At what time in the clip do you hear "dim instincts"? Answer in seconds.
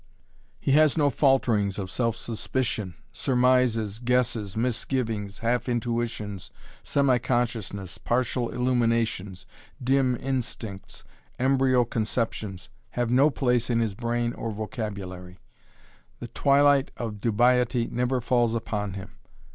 9.79-11.03